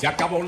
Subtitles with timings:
[0.00, 0.42] Se acabó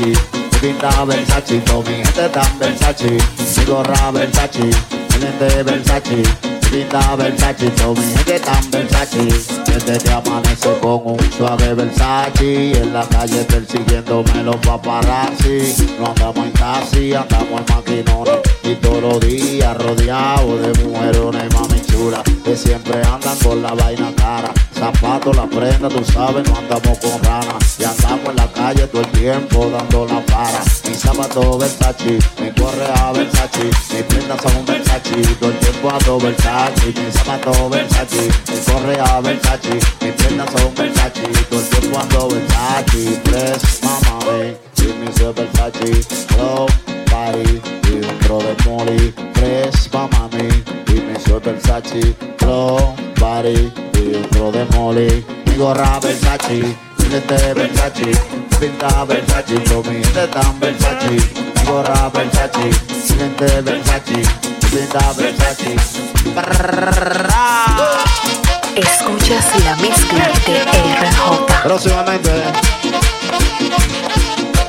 [0.00, 0.12] Versace,
[0.60, 6.22] pinta Versace, con mi gente tan Versace, mi gorra Versace, mi lente Versace,
[6.70, 9.28] pinta Versace, con mi gente tan Versace,
[9.66, 16.46] desde que amanece con un suave Versace, en la calle persiguiéndome los paparazzi, no andamos
[16.46, 22.56] en taxi, andamos en maquinones, y todos los días rodeados de mujerones, mami chula, que
[22.56, 27.54] siempre andan con la vaina cara zapatos, la prenda, tú sabes, no andamos con rana.
[27.78, 30.64] Y andamos en la calle todo el tiempo dando la para.
[30.88, 36.86] Mi zapato Versace, mi correa Versace, mis prendas son Versace, todo el tiempo ando Versace.
[36.86, 43.20] Mi zapato Versace, mi correa Versace, mis prendas son Versace, todo el tiempo ando Versace.
[43.24, 46.06] Tres, mamá, ven, Jimmy se Versace,
[46.38, 46.66] low,
[47.10, 49.14] party, y dentro de Molly.
[49.34, 50.89] Tres, mamá, ven.
[51.38, 55.24] Versace, flow, body y otro de Molly.
[55.46, 58.10] Mi gorra Versace, mi lente Versace,
[58.58, 61.10] pinta Versace, mi tan Versace.
[61.10, 64.22] Mi gorra Versace, mi lente Versace,
[64.70, 65.76] pinta Versace.
[68.74, 71.62] Escuchas la mezcla de RJ.
[71.62, 72.42] Próximamente,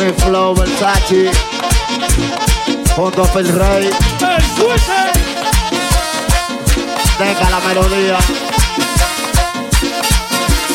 [0.00, 1.30] mi flow Versace,
[2.96, 3.90] junto a Phil Rey.
[7.18, 8.18] Deja la melodía.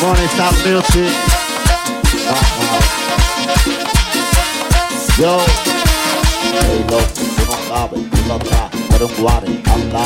[0.00, 1.12] Money Stop Music.
[5.18, 5.38] Yo.
[6.52, 10.04] Hey, loco, tú no sabes, tú no atrás, pero un guare, anda,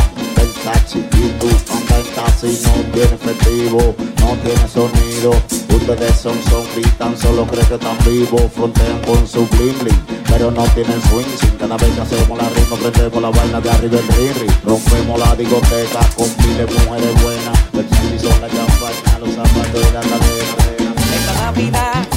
[0.67, 5.31] Y tú anda taxi, no tiene efectivo, no tiene sonido,
[5.71, 10.51] ustedes son zombies, tan solo creen que están vivos, frontean con su bling bling, pero
[10.51, 13.99] no tienen swing, sin cada vez que hacemos la ritmo, prendemos la vaina de arriba
[13.99, 19.35] el ring, rompemos la discoteca con miles de mujeres buenas, Versace son la campaña, los
[19.37, 22.09] zapatos de la cadena, Esta Navidad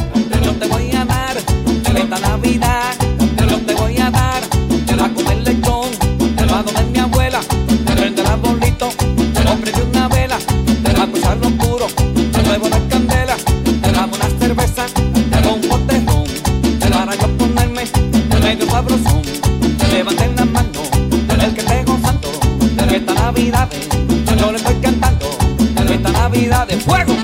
[0.43, 2.95] yo te voy a dar, esta Navidad
[3.47, 4.41] yo te voy a dar,
[4.87, 5.38] te va a comer
[18.49, 19.21] medio sabrosón,
[19.77, 20.89] te levanten las manos,
[21.29, 22.31] el que esté gozando,
[22.91, 23.69] esta Navidad
[24.39, 25.29] yo le estoy cantando,
[25.87, 27.18] esta Navidad de fuego.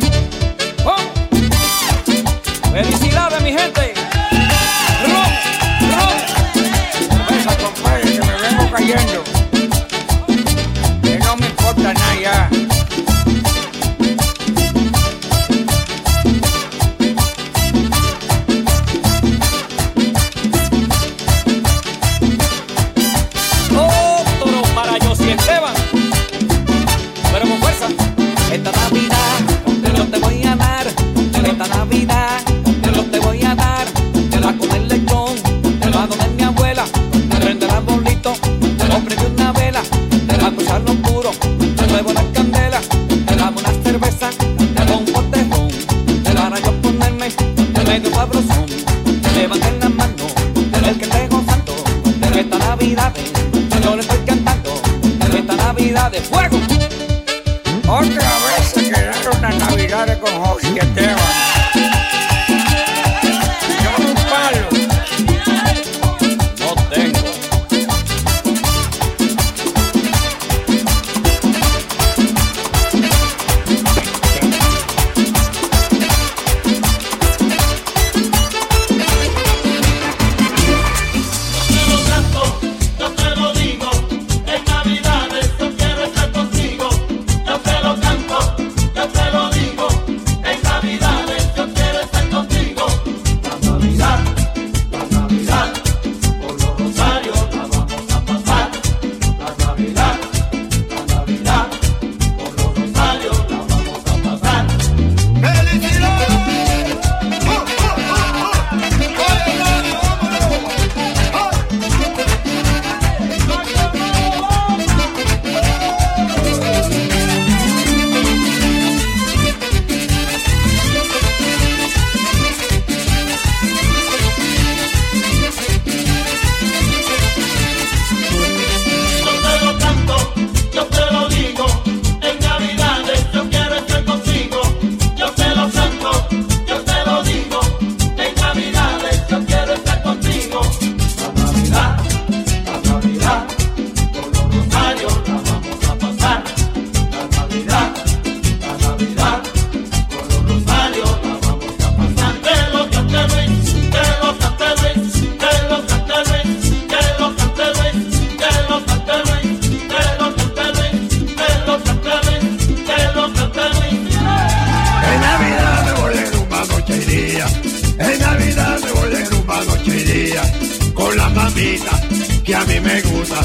[171.46, 172.02] Mamita
[172.44, 173.40] que a mí me gusta,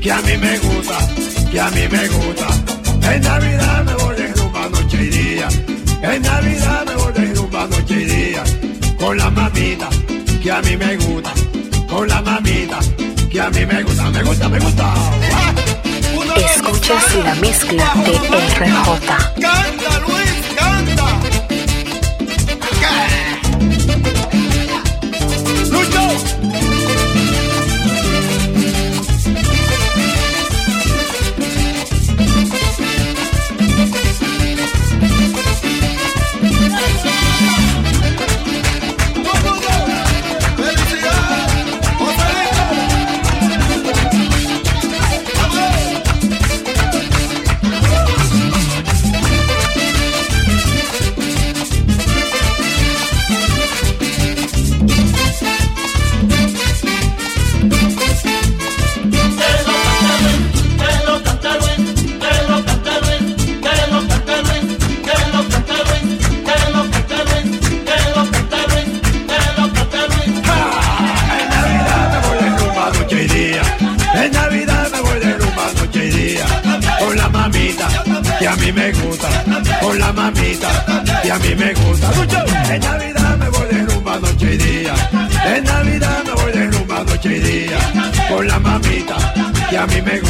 [0.00, 0.98] que a mí me gusta,
[1.50, 2.46] que a mí me gusta.
[3.12, 5.48] En Navidad me voy de rumba noche y día.
[6.02, 8.44] En Navidad me voy de rumba noche y día.
[8.98, 9.88] Con la mamita
[10.42, 11.32] que a mí me gusta,
[11.88, 12.78] con la mamita
[13.30, 14.94] que a mí me gusta, me gusta, me gusta.
[16.36, 18.14] Escuchas la mezcla de
[18.66, 19.73] RJ.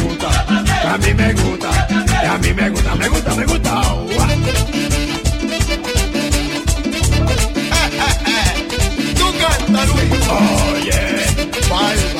[0.01, 0.45] gusta,
[0.81, 1.87] que a mí me gusta,
[2.21, 3.81] que a mí me gusta, me gusta, me gusta.
[7.55, 9.13] Eh, eh, eh.
[9.15, 10.11] Tú canta, Luis.
[10.27, 10.95] Oye,
[11.69, 12.14] oh, yeah.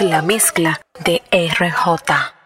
[0.00, 2.37] la mezcla de RJ.